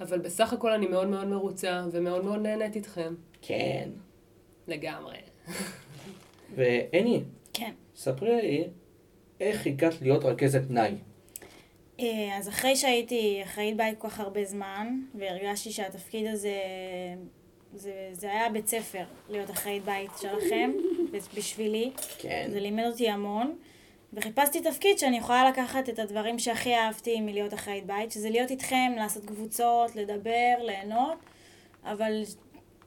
אבל 0.00 0.18
בסך 0.18 0.52
הכל 0.52 0.72
אני 0.72 0.86
מאוד 0.86 1.08
מאוד 1.08 1.26
מרוצה 1.26 1.84
ומאוד 1.92 2.24
מאוד 2.24 2.40
נהנית 2.40 2.76
איתכם. 2.76 3.14
כן. 3.42 3.88
לגמרי. 4.68 5.16
והני, 6.56 7.20
כן. 7.52 7.72
ספרי 7.96 8.42
לי 8.42 8.64
איך 9.40 9.66
הגעת 9.66 10.02
להיות 10.02 10.24
רכזת 10.24 10.62
פנאי. 10.68 10.94
אה, 12.00 12.36
אז 12.38 12.48
אחרי 12.48 12.76
שהייתי 12.76 13.40
אחראית 13.44 13.76
בית 13.76 13.98
כל 13.98 14.08
כך 14.08 14.20
הרבה 14.20 14.44
זמן, 14.44 15.00
והרגשתי 15.14 15.70
שהתפקיד 15.70 16.26
הזה, 16.26 16.54
זה, 17.76 18.09
זה 18.12 18.30
היה 18.30 18.49
בית 18.49 18.68
ספר 18.68 19.04
להיות 19.28 19.50
אחראית 19.50 19.85
בית 19.85 20.11
שלכם, 20.21 20.71
בשבילי. 21.37 21.90
כן. 22.18 22.49
זה 22.52 22.61
לימד 22.61 22.85
אותי 22.87 23.09
המון. 23.09 23.56
וחיפשתי 24.12 24.61
תפקיד 24.61 24.99
שאני 24.99 25.18
יכולה 25.18 25.50
לקחת 25.50 25.88
את 25.88 25.99
הדברים 25.99 26.38
שהכי 26.38 26.75
אהבתי 26.75 27.21
מלהיות 27.21 27.54
אחראית 27.54 27.87
בית, 27.87 28.12
שזה 28.12 28.30
להיות 28.30 28.50
איתכם, 28.50 28.92
לעשות 28.97 29.25
קבוצות, 29.25 29.97
לדבר, 29.97 30.54
ליהנות, 30.61 31.18
אבל 31.85 32.23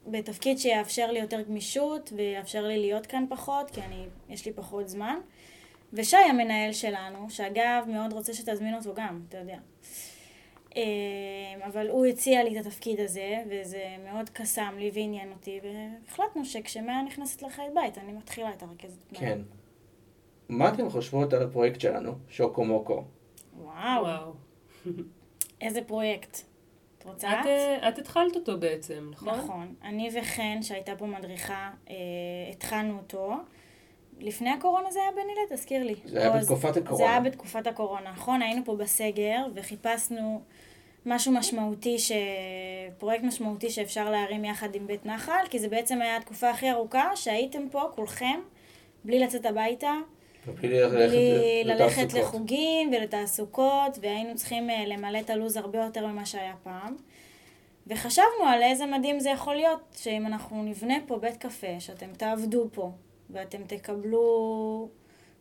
בתפקיד 0.07 0.59
שיאפשר 0.59 1.11
לי 1.11 1.19
יותר 1.19 1.41
גמישות 1.41 2.13
ויאפשר 2.15 2.67
לי 2.67 2.77
להיות 2.77 3.05
כאן 3.05 3.25
פחות, 3.29 3.71
כי 3.71 3.81
אני, 3.81 4.05
יש 4.29 4.45
לי 4.45 4.53
פחות 4.53 4.89
זמן. 4.89 5.15
ושי 5.93 6.17
המנהל 6.17 6.73
שלנו, 6.73 7.29
שאגב 7.29 7.85
מאוד 7.87 8.13
רוצה 8.13 8.33
שתזמין 8.33 8.75
אותו 8.75 8.93
גם, 8.93 9.21
אתה 9.29 9.37
יודע. 9.37 9.57
אה, 10.77 10.81
אבל 11.67 11.89
הוא 11.89 12.05
הציע 12.05 12.43
לי 12.43 12.59
את 12.59 12.65
התפקיד 12.65 12.99
הזה, 12.99 13.43
וזה 13.49 13.83
מאוד 14.11 14.29
קסם 14.29 14.75
לי 14.77 14.91
ועניין 14.93 15.31
אותי, 15.31 15.59
והחלטנו 15.63 16.45
שכשמאה 16.45 17.03
נכנסת 17.03 17.41
לחיית 17.41 17.73
בית, 17.73 17.97
אני 17.97 18.11
מתחילה 18.11 18.53
את 18.53 18.63
הרכזת. 18.63 19.03
כן. 19.13 19.39
מה 20.49 20.69
אתם 20.69 20.89
חושבות 20.89 21.33
על 21.33 21.43
הפרויקט 21.43 21.79
שלנו, 21.79 22.11
שוקו 22.29 22.65
מוקו? 22.65 23.03
וואו, 23.57 24.03
וואו. 24.03 24.33
איזה 25.61 25.81
פרויקט. 25.81 26.37
את 26.97 27.05
רוצה 27.05 27.33
את, 27.33 27.37
את? 27.41 27.45
אה, 27.45 27.89
את 27.89 27.99
התחלת 27.99 28.35
אותו 28.35 28.59
בעצם, 28.59 29.07
נכון? 29.11 29.39
נכון. 29.39 29.75
אני 29.83 30.09
וחן, 30.19 30.61
שהייתה 30.61 30.95
פה 30.95 31.05
מדריכה, 31.05 31.71
אה, 31.89 31.95
התחלנו 32.51 32.97
אותו. 32.97 33.33
לפני 34.19 34.49
הקורונה 34.49 34.91
זה 34.91 34.99
היה 34.99 35.11
בנילה? 35.11 35.41
תזכיר 35.49 35.83
לי. 35.83 35.95
זה 36.05 36.19
היה 36.19 36.29
בתקופת 36.29 36.73
זה 36.73 36.79
הקורונה. 36.79 37.09
היה 37.09 37.19
בתקופת 37.19 37.67
הקורונה, 37.67 38.11
נכון? 38.11 38.41
היינו 38.41 38.61
פה 38.65 38.75
בסגר 38.75 39.45
וחיפשנו 39.55 40.41
משהו 41.05 41.31
משמעותי, 41.31 41.99
ש... 41.99 42.11
פרויקט 42.97 43.23
משמעותי 43.23 43.69
שאפשר 43.69 44.11
להרים 44.11 44.45
יחד 44.45 44.75
עם 44.75 44.87
בית 44.87 45.05
נחל, 45.05 45.47
כי 45.49 45.59
זה 45.59 45.67
בעצם 45.67 46.01
היה 46.01 46.17
התקופה 46.17 46.49
הכי 46.49 46.71
ארוכה 46.71 47.15
שהייתם 47.15 47.69
פה, 47.71 47.81
כולכם, 47.95 48.39
בלי 49.03 49.19
לצאת 49.19 49.45
הביתה, 49.45 49.93
ללכת 50.47 50.59
בלי 50.61 51.63
ללכת. 51.65 52.13
לחוגים 52.13 52.91
ולתעסוקות, 52.93 53.99
והיינו 54.01 54.35
צריכים 54.35 54.69
אה, 54.69 54.85
למלא 54.87 55.19
את 55.19 55.29
הלו"ז 55.29 55.57
הרבה 55.57 55.79
יותר 55.79 56.07
ממה 56.07 56.25
שהיה 56.25 56.53
פעם. 56.63 56.95
וחשבנו 57.87 58.45
על 58.47 58.61
איזה 58.61 58.85
מדהים 58.85 59.19
זה 59.19 59.29
יכול 59.29 59.55
להיות, 59.55 59.79
שאם 59.97 60.25
אנחנו 60.25 60.63
נבנה 60.63 60.95
פה 61.07 61.17
בית 61.17 61.37
קפה, 61.37 61.79
שאתם 61.79 62.07
תעבדו 62.17 62.67
פה, 62.71 62.91
ואתם 63.29 63.63
תקבלו 63.67 64.89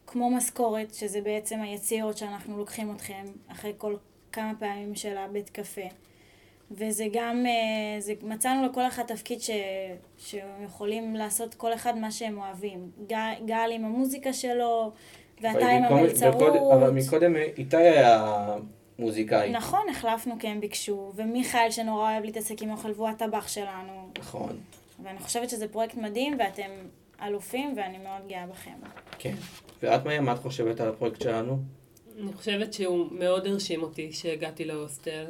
כמו 0.06 0.30
משכורת, 0.30 0.94
שזה 0.94 1.20
בעצם 1.20 1.60
היציאות 1.60 2.16
שאנחנו 2.18 2.58
לוקחים 2.58 2.94
אתכם 2.94 3.24
אחרי 3.48 3.72
כל 3.78 3.96
כמה 4.32 4.52
פעמים 4.58 4.94
של 4.94 5.16
הבית 5.16 5.50
קפה. 5.50 5.86
וזה 6.70 7.04
גם, 7.12 7.44
אה, 7.46 8.00
זה, 8.00 8.14
מצאנו 8.22 8.66
לכל 8.66 8.86
אחד 8.86 9.02
תפקיד 9.02 9.40
ש, 9.40 9.50
שיכולים 10.18 11.14
לעשות 11.14 11.54
כל 11.54 11.74
אחד 11.74 11.98
מה 11.98 12.10
שהם 12.10 12.38
אוהבים. 12.38 12.90
גל, 13.06 13.32
גל 13.46 13.70
עם 13.72 13.84
המוזיקה 13.84 14.32
שלו, 14.32 14.92
ואתה 15.40 15.66
עם 15.66 15.84
המלצרות. 15.84 16.56
אבל 16.72 16.90
מקודם 16.90 17.36
איתי 17.36 17.76
היה 17.76 18.46
מוזיקאי. 18.98 19.50
נכון, 19.50 19.88
החלפנו 19.90 20.34
כי 20.38 20.46
הם 20.46 20.60
ביקשו, 20.60 21.12
ומיכאל 21.14 21.70
שנורא 21.70 22.12
אוהב 22.12 22.24
להתעסק 22.24 22.62
עם 22.62 22.70
אוכל 22.70 22.90
והוא 22.96 23.08
הטבח 23.08 23.48
שלנו. 23.48 24.08
נכון. 24.18 24.56
ואני 25.02 25.18
חושבת 25.18 25.50
שזה 25.50 25.68
פרויקט 25.68 25.94
מדהים 25.94 26.36
ואתם 26.38 26.70
אלופים 27.22 27.74
ואני 27.76 27.98
מאוד 27.98 28.28
גאה 28.28 28.46
בכם. 28.46 28.70
כן. 29.18 29.34
ואת 29.82 30.04
מאיה, 30.04 30.20
מה 30.20 30.32
את 30.32 30.38
חושבת 30.38 30.80
על 30.80 30.88
הפרויקט 30.88 31.22
שלנו? 31.22 31.58
אני 32.22 32.32
חושבת 32.32 32.72
שהוא 32.72 33.06
מאוד 33.10 33.46
הרשים 33.46 33.82
אותי 33.82 34.12
שהגעתי 34.12 34.64
להוסטל, 34.64 35.24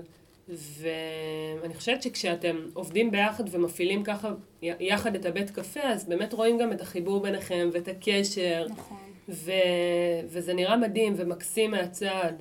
ואני 0.49 1.75
חושבת 1.75 2.03
שכשאתם 2.03 2.57
עובדים 2.75 3.11
ביחד 3.11 3.45
ומפעילים 3.51 4.05
ככה 4.05 4.33
יחד 4.63 5.15
את 5.15 5.27
הבית 5.27 5.51
קפה, 5.51 5.81
אז 5.81 6.09
באמת 6.09 6.33
רואים 6.33 6.59
גם 6.59 6.73
את 6.73 6.81
החיבור 6.81 7.23
ביניכם 7.23 7.71
ואת 7.73 7.89
הקשר, 7.89 8.67
נכון. 8.71 8.97
ו... 9.29 9.53
וזה 10.27 10.55
נראה 10.55 10.77
מדהים 10.77 11.15
ומקסים 11.17 11.71
מהצד. 11.71 12.33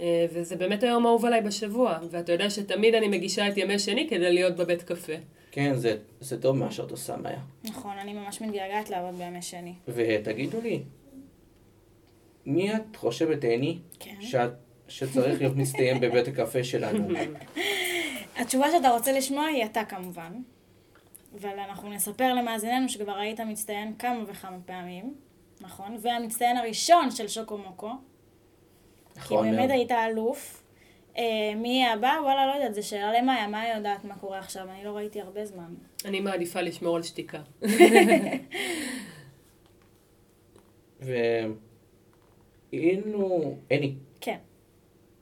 אה, 0.00 0.26
וזה 0.32 0.56
באמת 0.56 0.82
היום 0.82 1.06
אהוב 1.06 1.24
עליי 1.24 1.40
בשבוע, 1.40 1.98
ואתה 2.10 2.32
יודע 2.32 2.50
שתמיד 2.50 2.94
אני 2.94 3.08
מגישה 3.08 3.48
את 3.48 3.56
ימי 3.56 3.78
שני 3.78 4.08
כדי 4.08 4.32
להיות 4.32 4.56
בבית 4.56 4.82
קפה. 4.82 5.12
כן, 5.56 5.74
זה, 5.76 5.96
זה 6.20 6.42
טוב 6.42 6.56
מה 6.56 6.70
שאת 6.70 6.90
עושה, 6.90 7.16
מאיה. 7.16 7.40
נכון, 7.64 7.98
אני 7.98 8.12
ממש 8.12 8.40
מתגעגעת 8.40 8.90
לעבוד 8.90 9.14
בימי 9.14 9.42
שני. 9.42 9.74
ותגידו 9.88 10.60
לי, 10.60 10.82
מי 12.46 12.76
את 12.76 12.96
חושבת, 12.96 13.44
עיני, 13.44 13.78
כן. 14.00 14.16
שאת, 14.20 14.50
שצריך 14.88 15.40
להיות 15.40 15.56
מסתיים 15.56 16.00
בבית 16.00 16.28
הקפה 16.28 16.64
שלנו? 16.64 17.08
התשובה 18.40 18.66
שאתה 18.70 18.90
רוצה 18.90 19.12
לשמוע 19.12 19.44
היא 19.44 19.64
אתה 19.64 19.84
כמובן, 19.84 20.32
אבל 21.40 21.58
אנחנו 21.68 21.90
נספר 21.90 22.34
למאזיננו 22.34 22.88
שכבר 22.88 23.16
היית 23.16 23.40
מצטיין 23.40 23.94
כמה 23.98 24.24
וכמה 24.26 24.58
פעמים, 24.66 25.14
נכון? 25.60 25.98
והמצטיין 26.02 26.56
הראשון 26.56 27.10
של 27.10 27.28
שוקו 27.28 27.58
מוקו, 27.58 27.90
כי 29.14 29.20
נכון 29.20 29.44
באמת 29.44 29.58
מאוד. 29.58 29.70
היית 29.70 29.92
אלוף. 29.92 30.62
אה, 31.18 31.22
מי 31.56 31.68
יהיה 31.68 31.92
הבא? 31.92 32.12
וואלה, 32.22 32.46
לא 32.46 32.52
יודעת, 32.52 32.74
זו 32.74 32.88
שאלה 32.88 33.20
למאיה, 33.20 33.48
מאיה 33.48 33.76
יודעת 33.76 34.04
מה 34.04 34.14
קורה 34.16 34.38
עכשיו, 34.38 34.68
אני 34.70 34.84
לא 34.84 34.90
ראיתי 34.90 35.20
הרבה 35.20 35.46
זמן. 35.46 35.74
אני 36.04 36.20
מעדיפה 36.20 36.60
לשמור 36.60 36.96
על 36.96 37.02
שתיקה. 37.02 37.38
ואילו, 42.72 43.54
עיני, 43.68 43.94
כן. 44.20 44.36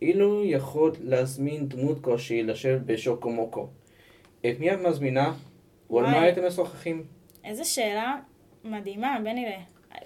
אילו 0.03 0.45
יכולת 0.45 0.95
להזמין 1.01 1.69
דמות 1.69 2.01
כלשהי 2.01 2.43
לשבת 2.43 2.81
בשוקו 2.81 3.31
מוקו, 3.31 3.69
את 4.41 4.61
מי 4.61 4.73
את 4.75 4.79
מזמינה? 4.79 5.35
ועל 5.91 6.05
מה. 6.05 6.21
הייתם 6.21 6.47
משוחחים? 6.47 7.05
איזה 7.45 7.65
שאלה 7.65 8.17
מדהימה, 8.65 9.19
בני 9.25 9.47
ל... 9.47 9.51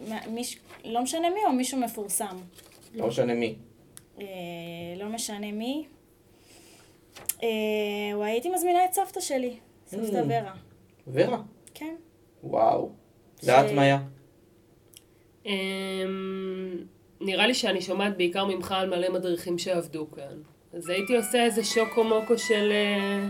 מה- 0.09 0.27
מיש... 0.31 0.59
לא 0.85 1.03
משנה 1.03 1.31
מי 1.31 1.41
או 1.47 1.53
מישהו 1.53 1.81
מפורסם. 1.81 2.37
לא 2.95 3.07
משנה 3.07 3.35
מי. 3.35 3.57
אה, 4.21 4.27
לא 4.97 5.09
משנה 5.09 5.53
מי. 5.53 5.87
אה, 7.43 7.49
הייתי 8.25 8.49
מזמינה 8.51 8.85
את 8.85 8.93
סבתא 8.93 9.21
שלי, 9.21 9.57
סבתא 9.87 10.05
Mm. 10.23 10.27
ורה. 10.29 10.55
ורה. 11.07 11.39
כן. 11.75 11.95
וואו. 12.45 12.91
ש- 13.43 13.49
ואת, 13.49 13.73
מאיה? 13.73 13.99
אמ, 15.47 15.51
נראה 17.21 17.47
לי 17.47 17.55
שאני 17.55 17.81
שומעת 17.83 18.17
בעיקר 18.17 18.45
ממך 18.45 18.73
על 18.73 18.89
מלא 18.91 19.09
מדריכים 19.13 19.59
שעבדו 19.59 20.11
כאן. 20.11 20.37
אז 20.73 20.89
הייתי 20.89 21.17
עושה 21.17 21.45
איזה 21.45 21.65
שוקו 21.65 22.05
מוקו 22.05 22.39
של... 22.39 22.73
אה, 22.73 23.29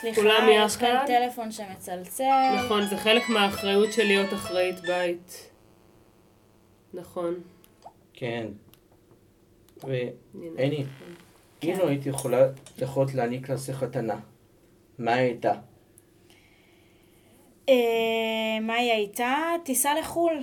סליחה, 0.00 0.20
כולם 0.20 0.46
יש 0.52 0.76
כאן 0.76 0.94
יחד? 0.96 1.06
טלפון 1.06 1.52
שמצלצל. 1.52 2.24
נכון, 2.64 2.86
זה 2.86 2.96
חלק 2.96 3.28
מהאחריות 3.28 3.92
של 3.92 4.04
להיות 4.04 4.32
אחראית 4.32 4.80
בית. 4.80 5.50
נכון. 6.94 7.34
כן. 8.12 8.46
הנה. 9.82 10.50
ועיני, 10.56 10.76
אם 10.76 10.84
כן. 11.60 11.78
לא 11.78 11.88
הייתי 11.88 12.08
יכולה, 12.08 12.48
יכולת 12.78 13.14
להעניק 13.14 13.48
לה 13.48 13.56
מתנה, 13.82 14.16
מה 14.98 15.14
היא 15.14 15.22
הייתה? 15.22 15.52
אה, 17.68 18.60
מה 18.60 18.74
היא 18.74 18.92
הייתה? 18.92 19.34
טיסה 19.64 19.94
לחו"ל. 19.94 20.42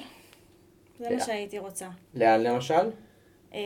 זה. 1.00 1.16
מה 1.16 1.20
שהייתי 1.26 1.60
רוצה. 1.60 1.88
לאן 2.14 2.42
למשל? 2.42 2.90
אה, 3.54 3.60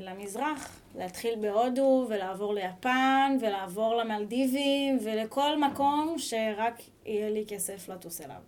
למזרח, 0.00 0.80
להתחיל 0.98 1.34
בהודו 1.40 2.06
ולעבור 2.08 2.54
ליפן 2.54 3.36
ולעבור 3.40 3.94
למלדיבים 3.94 4.98
ולכל 5.04 5.58
מקום 5.58 6.14
שרק 6.18 6.82
יהיה 7.06 7.30
לי 7.30 7.44
כסף 7.48 7.88
לטוס 7.88 8.20
אליו. 8.20 8.40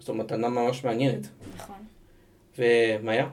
זו 0.00 0.14
מתנה 0.14 0.48
ממש 0.48 0.84
מעניינת. 0.84 1.28
נכון. 1.56 1.84
ומאיה? 2.58 3.28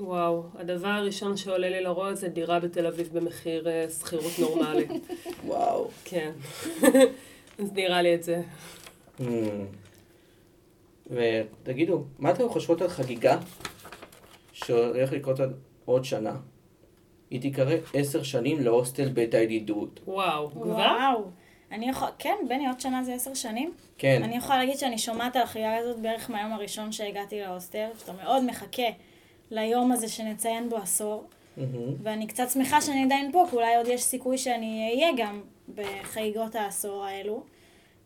וואו, 0.00 0.42
הדבר 0.58 0.88
הראשון 0.88 1.36
שעולה 1.36 1.68
לי 1.68 1.80
לראש 1.80 2.18
זה 2.18 2.28
דירה 2.28 2.60
בתל 2.60 2.86
אביב 2.86 3.08
במחיר 3.12 3.68
אה, 3.68 3.86
שכירות 4.00 4.32
נורמלי. 4.38 4.86
וואו. 5.46 5.88
כן. 6.04 6.30
אז 7.58 7.72
נראה 7.72 8.02
לי 8.02 8.14
את 8.14 8.22
זה. 8.22 8.42
מהמם. 9.18 9.66
ותגידו, 11.10 12.04
מה 12.18 12.30
אתם 12.30 12.48
חושבות 12.48 12.82
על 12.82 12.88
חגיגה 12.88 13.38
שהולך 14.52 15.12
לקרות 15.12 15.40
עוד- 15.40 15.52
עוד 15.84 16.04
שנה? 16.04 16.36
היא 17.30 17.40
תיקרא 17.40 17.74
עשר 17.94 18.22
שנים 18.22 18.60
להוסטל 18.60 19.08
בית 19.08 19.34
הידידות. 19.34 20.00
וואו, 20.06 20.50
כבר? 20.50 20.66
וואו. 20.66 21.24
אני 21.72 21.88
יכול... 21.90 22.08
כן, 22.18 22.34
בני, 22.48 22.66
עוד 22.68 22.80
שנה 22.80 23.04
זה 23.04 23.14
עשר 23.14 23.34
שנים. 23.34 23.72
כן. 23.98 24.22
אני 24.24 24.36
יכולה 24.36 24.58
להגיד 24.58 24.76
שאני 24.78 24.98
שומעת 24.98 25.36
על 25.36 25.42
החגיגה 25.42 25.76
הזאת 25.76 25.98
בערך 26.00 26.30
מהיום 26.30 26.52
הראשון 26.52 26.92
שהגעתי 26.92 27.40
להוסטל, 27.40 27.86
שאתה 28.00 28.12
מאוד 28.12 28.44
מחכה 28.44 28.82
ליום 29.50 29.92
הזה 29.92 30.08
שנציין 30.08 30.68
בו 30.68 30.76
עשור. 30.76 31.24
מהמם. 31.56 31.94
ואני 32.02 32.26
קצת 32.26 32.50
שמחה 32.50 32.80
שאני 32.80 33.04
עדיין 33.04 33.32
פה, 33.32 33.46
כי 33.50 33.56
אולי 33.56 33.76
עוד 33.76 33.86
יש 33.88 34.02
סיכוי 34.02 34.38
שאני 34.38 34.90
אהיה 34.90 35.10
גם 35.16 35.42
בחגיגות 35.74 36.54
העשור 36.54 37.04
האלו. 37.04 37.42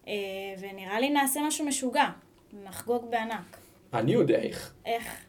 אה, 0.09 0.13
ונראה 0.61 1.01
לי 1.01 1.11
נעשה 1.11 1.41
משהו 1.47 1.67
משוגע. 1.67 2.07
נחגוג 2.65 3.11
בענק. 3.11 3.57
אני 3.95 4.13
יודע 4.13 4.39
איך. 4.39 4.75
איך? 4.87 5.25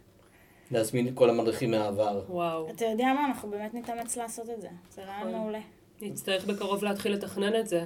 להזמין 0.71 1.07
את 1.07 1.13
כל 1.15 1.29
המדריכים 1.29 1.71
מהעבר. 1.71 2.21
וואו. 2.29 2.69
אתה 2.69 2.85
יודע 2.85 3.13
מה? 3.13 3.25
אנחנו 3.25 3.49
באמת 3.49 3.73
נתאמץ 3.73 4.17
לעשות 4.17 4.49
את 4.49 4.61
זה. 4.61 4.67
זה 4.91 5.03
רעיון 5.03 5.27
נכון. 5.27 5.41
מעולה. 5.41 5.59
נצטרך 6.01 6.45
בקרוב 6.45 6.83
להתחיל 6.83 7.13
לתכנן 7.13 7.59
את 7.59 7.67
זה. 7.67 7.85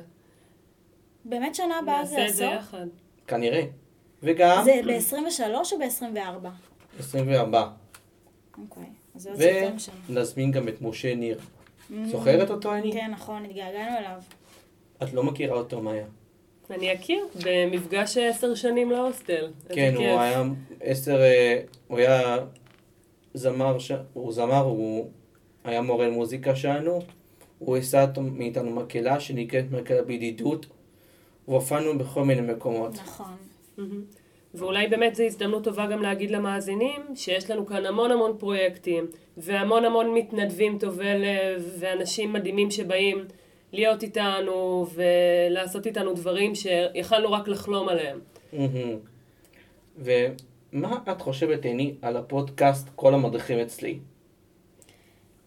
באמת 1.25 1.55
שנה 1.55 1.79
הבאה 1.79 2.05
זה 2.05 2.17
נעשה 2.17 2.29
את 2.29 2.36
זה 2.36 2.50
עשור? 2.50 2.59
יחד. 2.59 2.88
כנראה. 3.27 3.62
וגם 4.24 4.63
זה 4.63 4.81
ב-23 4.86 5.43
או 5.55 5.79
ב-24? 5.79 6.48
24. 7.00 7.69
אוקיי. 8.61 8.83
ונזמין 10.09 10.51
גם 10.51 10.67
את 10.67 10.81
משה 10.81 11.15
ניר. 11.15 11.39
זוכרת 12.05 12.49
אותו, 12.49 12.73
אני? 12.73 12.93
כן, 12.93 13.11
נכון, 13.11 13.45
התגעגענו 13.45 13.97
אליו. 13.97 14.21
את 15.03 15.13
לא 15.13 15.23
מכירה 15.23 15.57
אותו, 15.57 15.81
מאיה. 15.81 16.05
אני 16.69 16.93
אכיר, 16.93 17.25
במפגש 17.45 18.17
עשר 18.17 18.55
שנים 18.55 18.91
להוסטל. 18.91 19.51
כן. 19.69 19.93
הוא 19.95 20.05
היה 20.05 20.43
עשר, 20.81 21.21
אה, 21.21 21.62
הוא 21.88 21.97
היה 21.97 22.38
זמר, 23.34 23.77
הוא 24.13 24.34
זמר, 24.34 24.63
הוא 24.63 25.10
היה 25.63 25.81
מורה 25.81 26.07
למוזיקה 26.07 26.55
שלנו, 26.55 26.99
הוא 27.60 27.77
עשה 27.77 28.05
מאיתנו 28.21 28.71
מקהלה 28.71 29.19
שנקראת 29.19 29.65
מקהלה 29.71 30.01
בידידות, 30.01 30.65
והופענו 31.47 31.97
בכל 31.97 32.25
מיני 32.25 32.53
מקומות. 32.53 32.93
נכון. 32.93 33.36
ואולי 34.53 34.88
באמת 34.88 35.15
זו 35.15 35.23
הזדמנות 35.23 35.63
טובה 35.63 35.88
גם 35.88 36.01
להגיד 36.01 36.31
למאזינים 36.31 37.01
שיש 37.15 37.49
לנו 37.49 37.65
כאן 37.65 37.85
המון 37.85 38.12
המון 38.12 38.38
פרויקטים 38.38 39.07
והמון 39.38 39.85
המון 39.85 40.13
מתנדבים 40.13 40.77
טובי 40.79 41.19
לב 41.19 41.75
ואנשים 41.79 42.33
מדהימים 42.33 42.71
שבאים 42.71 43.25
להיות 43.71 44.03
איתנו 44.03 44.85
ולעשות 44.93 45.88
איתנו 45.88 46.13
דברים 46.13 46.55
שיכלנו 46.55 47.31
רק 47.31 47.47
לחלום 47.47 47.89
עליהם. 47.89 48.19
ומה 49.97 50.97
את 51.12 51.21
חושבת, 51.21 51.65
עיני, 51.65 51.95
על 52.01 52.17
הפודקאסט 52.17 52.89
כל 52.95 53.13
המדריכים 53.13 53.59
אצלי? 53.59 53.99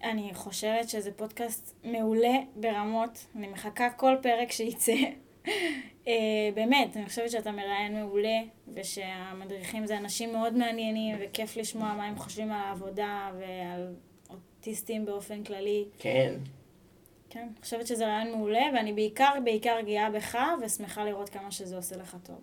אני 0.05 0.31
חושבת 0.35 0.89
שזה 0.89 1.13
פודקאסט 1.13 1.75
מעולה 1.85 2.35
ברמות. 2.57 3.27
אני 3.37 3.49
מחכה 3.49 3.91
כל 3.91 4.15
פרק 4.23 4.53
שיצא. 4.53 4.93
אה, 6.09 6.13
באמת, 6.55 6.97
אני 6.97 7.07
חושבת 7.07 7.31
שאתה 7.31 7.53
מראיין 7.53 8.01
מעולה, 8.01 8.41
ושהמדריכים 8.75 9.87
זה 9.87 9.99
אנשים 9.99 10.33
מאוד 10.33 10.57
מעניינים, 10.57 11.17
וכיף 11.21 11.57
לשמוע 11.57 11.95
מה 11.95 12.05
הם 12.05 12.19
חושבים 12.19 12.53
על 12.53 12.61
העבודה 12.61 13.31
ועל 13.39 13.95
אוטיסטים 14.31 15.05
באופן 15.05 15.45
כללי. 15.45 15.85
כן. 15.99 16.35
כן, 17.31 17.41
אני 17.41 17.63
חושבת 17.63 17.87
שזה 17.87 18.07
רעיון 18.07 18.31
מעולה, 18.31 18.63
ואני 18.75 18.93
בעיקר, 18.93 19.31
בעיקר 19.45 19.77
גאה 19.87 20.11
בך, 20.11 20.39
ושמחה 20.65 21.05
לראות 21.05 21.29
כמה 21.29 21.51
שזה 21.51 21.77
עושה 21.77 21.97
לך 21.97 22.17
טוב. 22.23 22.37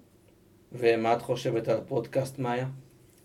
ומה 0.71 1.13
את 1.13 1.21
חושבת 1.21 1.67
על 1.67 1.77
הפודקאסט, 1.77 2.39
מאיה? 2.39 2.67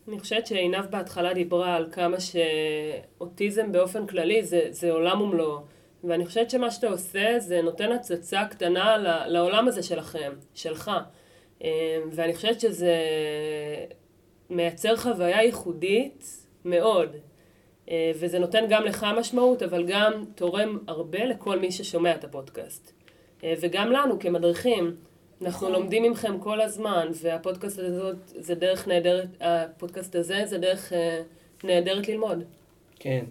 אני 0.09 0.21
חושבת 0.21 0.47
שעינב 0.47 0.87
בהתחלה 0.91 1.35
דיברה 1.35 1.77
על 1.77 1.89
כמה 1.93 2.17
שאוטיזם 2.21 3.73
באופן 3.73 4.07
כללי 4.07 4.45
זה, 4.45 4.61
זה 4.71 4.93
עולם 4.93 5.21
ומלואו. 5.21 5.61
ואני 6.09 6.27
חושבת 6.27 6.51
שמה 6.51 6.71
שאתה 6.71 6.89
עושה 6.89 7.39
זה 7.39 7.63
נותן 7.63 7.93
הצצה 7.93 8.45
קטנה 8.45 8.97
לעולם 9.27 9.69
הזה 9.69 9.83
שלכם, 9.83 10.33
שלך. 10.55 10.91
אה, 11.63 11.99
ואני 12.13 12.35
חושבת 12.35 12.61
שזה 12.61 12.97
מייצר 14.51 14.97
חוויה 14.97 15.43
ייחודית 15.43 16.47
מאוד. 16.65 17.17
אה, 17.91 18.13
וזה 18.15 18.39
נותן 18.39 18.65
גם 18.69 18.85
לך 18.85 19.07
משמעות, 19.19 19.63
אבל 19.63 19.87
גם 19.87 20.25
תורם 20.35 20.79
הרבה 20.87 21.25
לכל 21.25 21.59
מי 21.59 21.73
ששומע 21.73 22.15
את 22.15 22.25
הפודקאסט. 22.25 22.93
אה, 23.45 23.55
וגם 23.61 23.93
לנו 23.93 24.19
כמדריכים. 24.19 24.97
אנחנו 25.43 25.69
נכון. 25.69 25.73
לומדים 25.73 26.13
מכם 26.13 26.39
כל 26.39 26.61
הזמן, 26.61 27.09
והפודקאסט 27.23 27.79
הזאת 27.79 28.17
זה 28.27 28.55
דרך 28.55 28.89
נהדרת, 28.89 29.29
הפודקאסט 29.41 30.17
הזה 30.17 30.43
זה 30.47 30.59
דרך 30.59 30.93
נהדרת 31.65 32.09
ללמוד. 32.09 32.45
כן. 32.99 33.25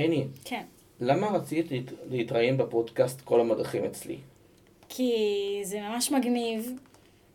ועיני, 0.00 0.26
כן. 0.44 0.62
למה 1.00 1.26
רצית 1.28 1.70
להת- 1.70 1.92
להתראיין 2.10 2.56
בפודקאסט 2.56 3.20
כל 3.20 3.40
המדריכים 3.40 3.84
אצלי? 3.84 4.16
כי 4.88 5.12
זה 5.64 5.80
ממש 5.80 6.10
מגניב, 6.10 6.72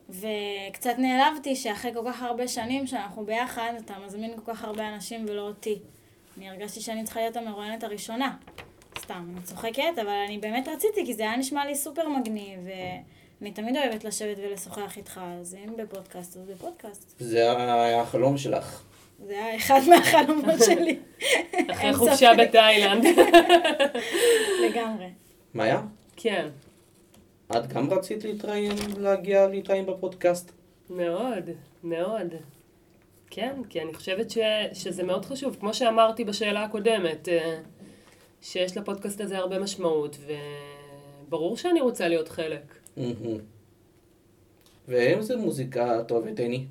וקצת 0.09 0.93
נעלבתי 0.97 1.55
שאחרי 1.55 1.93
כל 1.93 2.01
כך 2.05 2.21
הרבה 2.21 2.47
שנים 2.47 2.87
שאנחנו 2.87 3.25
ביחד, 3.25 3.73
אתה 3.85 3.93
מזמין 4.05 4.31
כל 4.35 4.53
כך 4.53 4.63
הרבה 4.63 4.93
אנשים 4.95 5.25
ולא 5.29 5.41
אותי. 5.41 5.79
אני 6.37 6.49
הרגשתי 6.49 6.81
שאני 6.81 7.03
צריכה 7.03 7.19
להיות 7.19 7.35
המרואיינת 7.37 7.83
הראשונה. 7.83 8.37
סתם, 8.99 9.27
אני 9.33 9.41
צוחקת, 9.43 9.83
אבל 10.01 10.23
אני 10.27 10.37
באמת 10.37 10.67
רציתי, 10.67 11.05
כי 11.05 11.13
זה 11.13 11.23
היה 11.23 11.37
נשמע 11.37 11.65
לי 11.65 11.75
סופר 11.75 12.09
מגניב, 12.09 12.59
ואני 13.41 13.51
תמיד 13.51 13.75
אוהבת 13.77 14.03
לשבת 14.03 14.37
ולשוחח 14.37 14.97
איתך, 14.97 15.21
אז 15.41 15.55
אם 15.65 15.73
בפודקאסט, 15.77 16.37
אז 16.37 16.43
בפודקאסט. 16.49 17.15
זה 17.19 17.51
היה 17.57 18.01
החלום 18.01 18.37
שלך. 18.37 18.83
זה 19.27 19.33
היה 19.33 19.55
אחד 19.55 19.79
מהחלומות 19.89 20.59
שלי. 20.65 20.99
אחרי 21.71 21.93
חופשה. 21.93 22.31
בתאילנד. 22.37 23.05
לגמרי. 24.69 25.09
מאיה, 25.53 25.81
כן, 26.15 26.47
את 27.51 27.67
גם 27.67 27.89
רצית 27.89 28.23
להתראיין, 28.23 28.71
להגיע 28.97 29.47
להתראיין 29.47 29.85
בפודקאסט? 29.85 30.51
מאוד, 30.89 31.49
מאוד. 31.83 32.33
כן, 33.29 33.55
כי 33.69 33.81
אני 33.81 33.93
חושבת 33.93 34.31
ש, 34.31 34.37
שזה 34.73 35.03
מאוד 35.03 35.25
חשוב. 35.25 35.57
כמו 35.59 35.73
שאמרתי 35.73 36.23
בשאלה 36.23 36.63
הקודמת, 36.63 37.29
אה, 37.29 37.57
שיש 38.41 38.77
לפודקאסט 38.77 39.21
הזה 39.21 39.37
הרבה 39.37 39.59
משמעות, 39.59 40.17
וברור 41.27 41.57
שאני 41.57 41.81
רוצה 41.81 42.07
להיות 42.07 42.29
חלק. 42.29 42.75
ואיזה 44.87 45.37
מוזיקה 45.37 45.99
את 45.99 46.11
אוהבת, 46.11 46.39
עיני? 46.39 46.65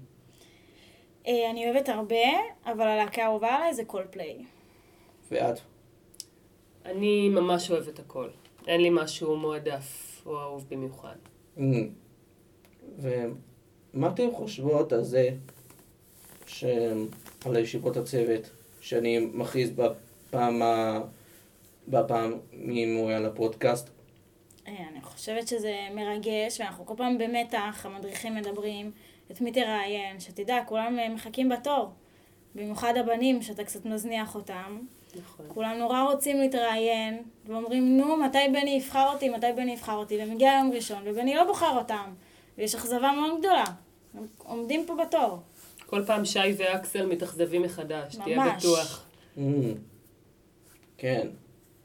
אה, 1.27 1.51
אני 1.51 1.71
אוהבת 1.71 1.89
הרבה, 1.89 2.25
אבל 2.67 2.87
הלהקה 2.87 3.23
האהובה 3.23 3.55
עליי 3.55 3.75
זה 3.75 3.85
קולפליי. 3.85 4.37
ואת? 5.31 5.61
אני 6.85 7.29
ממש 7.29 7.71
אוהבת 7.71 7.99
הכל. 7.99 8.29
אין 8.67 8.81
לי 8.81 8.91
משהו 8.93 9.37
מועדף 9.37 10.23
או 10.27 10.41
אהוב 10.41 10.67
במיוחד. 10.71 11.17
מהמם. 11.57 11.89
ומה 12.99 14.09
אתן 14.09 14.31
חושבות 14.33 14.93
על 14.93 15.03
זה, 15.03 15.29
ש... 16.47 16.65
על 17.45 17.57
הישיבות 17.57 17.97
הצוות, 17.97 18.51
שאני 18.81 19.19
מכריז 19.19 19.71
בפעם 19.71 20.63
ה... 20.63 21.01
בפעם 21.89 22.39
מי 22.53 22.87
מורה 22.87 23.17
על 23.17 23.27
הפודקאסט, 23.27 23.91
אה, 24.69 24.73
אני 24.93 25.03
חושבת 25.03 25.49
שזה 25.49 25.75
מרגש, 25.95 26.61
ואנחנו 26.61 26.87
כל 26.87 26.95
פעם 26.97 27.19
במתח, 27.19 27.87
המדריכים 27.87 28.35
מדברים, 28.35 28.91
את 29.31 29.41
מי 29.41 29.53
תראיין, 29.53 30.21
שתדע, 30.21 30.59
כולם 30.67 30.99
אה, 30.99 31.09
מחכים 31.09 31.49
בתור. 31.49 31.91
במיוחד 32.55 32.95
הבנים, 32.97 33.43
שאתה 33.43 33.65
קצת 33.65 33.85
מזניח 33.85 34.35
אותם. 34.35 34.79
נכון. 35.17 35.47
כולם 35.49 35.79
נורא 35.79 36.03
רוצים 36.03 36.41
להתראיין, 36.41 37.23
ואומרים, 37.47 37.97
נו, 37.97 38.17
מתי 38.17 38.39
בני 38.53 38.71
יבחר 38.71 39.09
אותי, 39.13 39.29
מתי 39.29 39.47
בני 39.57 39.73
יבחר 39.73 39.97
אותי, 39.97 40.19
ומגיע 40.23 40.53
יום 40.59 40.73
ראשון, 40.73 41.03
ובני 41.05 41.35
לא 41.35 41.45
בוחר 41.45 41.79
אותם. 41.79 42.11
ויש 42.59 42.75
אכזבה 42.75 43.13
מאוד 43.17 43.39
גדולה. 43.39 43.65
הם 44.15 44.27
עומדים 44.39 44.87
פה 44.87 44.95
בתור. 45.07 45.39
כל 45.87 46.05
פעם 46.07 46.25
שי 46.25 46.53
ואקסל 46.57 47.07
מתאכזבים 47.07 47.63
מחדש, 47.63 48.17
תהיה 48.17 48.37
ממש. 48.37 48.65
בטוח. 48.65 49.05
Mm. 49.37 49.41
כן. 50.99 51.29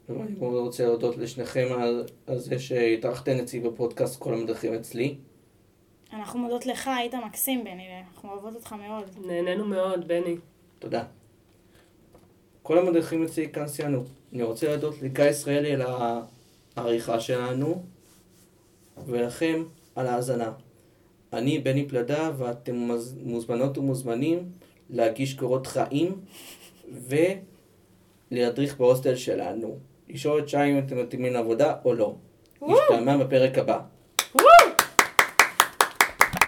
אני 0.08 0.34
רוצה 0.40 0.84
להודות 0.84 1.16
לשניכם 1.16 1.68
על, 1.80 2.06
על 2.26 2.38
זה 2.38 2.58
שהטרחתם 2.58 3.36
אצלי 3.42 3.60
בפודקאסט 3.60 4.20
כל 4.20 4.34
המדריכים 4.34 4.74
אצלי. 4.74 5.16
אנחנו 6.12 6.38
מודות 6.38 6.66
לך, 6.66 6.90
היית 6.96 7.14
מקסים, 7.14 7.64
בני, 7.64 7.88
אנחנו 8.08 8.30
אוהבות 8.32 8.54
אותך 8.54 8.72
מאוד. 8.72 9.04
נהנינו 9.26 9.64
מאוד, 9.66 10.08
בני. 10.08 10.36
תודה. 10.78 11.04
כל 12.62 12.78
המדריכים 12.78 13.24
אצלי 13.24 13.48
כאן 13.52 13.68
סיימנו. 13.68 14.04
אני 14.32 14.42
רוצה 14.42 14.68
להודות 14.68 15.02
לגיא 15.02 15.24
ישראלי 15.24 15.72
על 15.72 15.82
העריכה 16.76 17.20
שלנו, 17.20 17.82
ולכם 19.06 19.62
על 19.96 20.06
ההאזנה. 20.06 20.52
אני 21.32 21.58
בני 21.58 21.88
פלדה, 21.88 22.30
ואתם 22.36 22.74
מוז- 22.74 23.14
מוזמנות 23.22 23.78
ומוזמנים 23.78 24.50
להגיש 24.90 25.34
קורות 25.34 25.66
חיים 25.66 26.20
ולהדריך 28.30 28.76
בהוסטל 28.76 29.16
שלנו. 29.16 29.78
לשאול 30.08 30.40
את 30.42 30.48
שי 30.48 30.56
אם 30.64 30.78
אתם 30.78 30.98
מתאימים 31.02 31.32
לעבודה 31.32 31.74
או 31.84 31.94
לא. 31.94 32.14
נשתמע 32.62 33.16
בפרק 33.16 33.58
הבא. 33.58 33.80